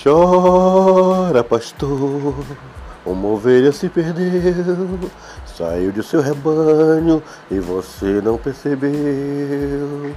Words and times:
Chora, 0.00 1.42
pastor, 1.42 2.34
uma 3.04 3.28
ovelha 3.30 3.72
se 3.72 3.88
perdeu, 3.88 5.10
saiu 5.44 5.90
de 5.90 6.04
seu 6.04 6.20
rebanho 6.20 7.20
e 7.50 7.58
você 7.58 8.20
não 8.22 8.38
percebeu. 8.38 10.14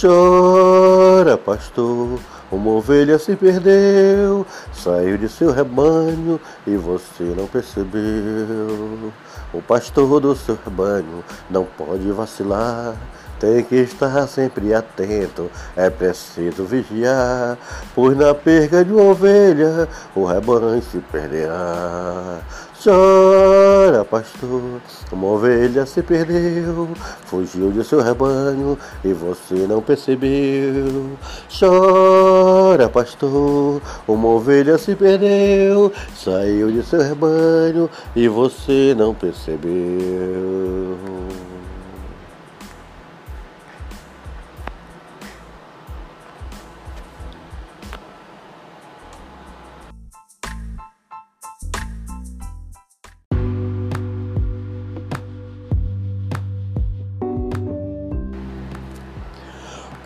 Chora, 0.00 1.38
pastor, 1.38 2.18
uma 2.50 2.70
ovelha 2.72 3.18
se 3.18 3.36
perdeu, 3.36 4.44
saiu 4.72 5.16
de 5.16 5.28
seu 5.28 5.52
rebanho 5.52 6.40
e 6.66 6.76
você 6.76 7.22
não 7.36 7.46
percebeu. 7.46 9.12
O 9.52 9.62
pastor 9.62 10.20
do 10.20 10.34
seu 10.34 10.58
rebanho 10.64 11.24
não 11.48 11.64
pode 11.64 12.10
vacilar. 12.10 12.94
Tem 13.38 13.62
que 13.62 13.76
estar 13.76 14.26
sempre 14.26 14.74
atento, 14.74 15.50
é 15.74 15.88
preciso 15.88 16.64
vigiar, 16.64 17.56
pois 17.94 18.14
na 18.14 18.34
perca 18.34 18.84
de 18.84 18.92
uma 18.92 19.04
ovelha 19.04 19.88
o 20.14 20.26
rebanho 20.26 20.82
se 20.82 20.98
perderá. 20.98 22.40
Chora, 22.82 24.06
pastor, 24.06 24.80
uma 25.12 25.26
ovelha 25.26 25.84
se 25.84 26.02
perdeu, 26.02 26.88
fugiu 27.26 27.70
de 27.70 27.84
seu 27.84 28.00
rebanho 28.00 28.78
e 29.04 29.12
você 29.12 29.66
não 29.66 29.82
percebeu. 29.82 31.10
Chora, 31.58 32.88
pastor, 32.88 33.82
uma 34.08 34.28
ovelha 34.28 34.78
se 34.78 34.96
perdeu, 34.96 35.92
saiu 36.16 36.72
de 36.72 36.82
seu 36.82 37.02
rebanho 37.02 37.90
e 38.16 38.26
você 38.28 38.94
não 38.96 39.14
percebeu. 39.14 40.96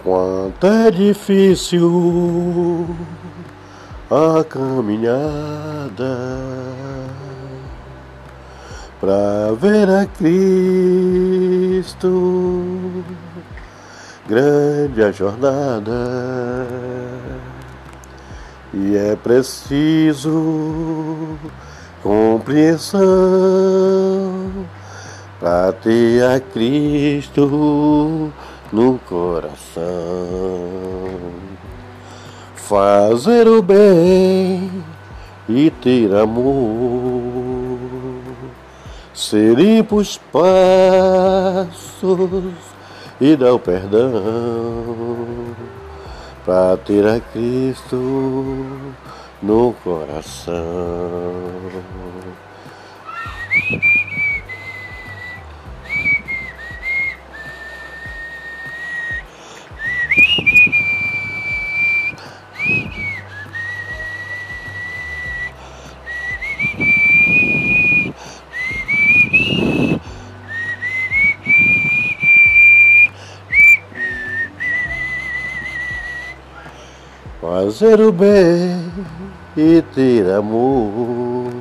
Quanto 0.05 0.67
é 0.67 0.91
difícil 0.91 2.87
a 4.11 4.45
caminhada 4.45 6.19
para 9.01 9.55
ver 9.59 9.89
a 9.89 10.05
Cristo, 10.05 10.43
grande 14.29 15.03
a 15.03 15.11
jornada, 15.11 16.67
e 18.75 18.95
é 18.97 19.17
preciso 19.17 20.29
compreensão 22.03 23.01
para 25.41 25.73
ter 25.73 26.23
a 26.23 26.39
Cristo 26.41 28.31
no 28.75 28.99
coração. 29.09 29.85
Fazer 32.57 33.47
o 33.47 33.63
bem 33.63 34.69
e 35.49 35.71
ter 35.71 36.13
amor, 36.13 37.79
ser 39.15 39.57
os 39.89 40.19
passos 40.33 41.71
e 43.21 43.37
dar 43.37 43.53
o 43.53 43.61
perdão, 43.61 44.13
para 46.45 46.77
ter 46.79 47.07
a 47.07 47.21
Cristo 47.21 48.67
no 49.41 49.73
coração. 49.85 50.55
Fazer 77.45 78.01
o 78.01 78.11
bem 78.11 78.91
e 79.55 79.83
ter 79.95 80.31
amor, 80.31 81.53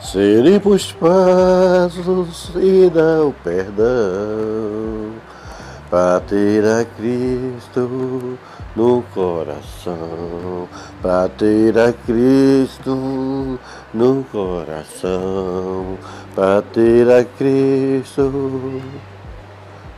ser 0.00 0.64
os 0.64 0.92
passos 0.92 2.52
e 2.54 2.88
dar 2.88 3.22
o 3.22 3.34
perdão, 3.42 5.10
para 5.90 6.20
ter 6.20 6.64
a 6.64 6.84
Cristo 6.84 8.38
no 8.76 9.02
coração, 9.12 10.68
para 11.02 11.28
ter 11.30 11.76
a 11.76 11.92
Cristo 11.92 13.58
no 13.92 14.24
coração, 14.30 15.98
para 16.36 16.62
ter 16.62 17.10
a 17.10 17.24
Cristo 17.24 18.80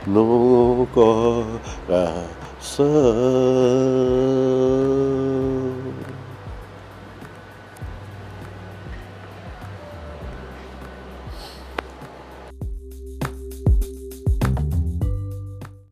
no 0.07 0.89
coração. 0.95 2.40
色 2.61 4.50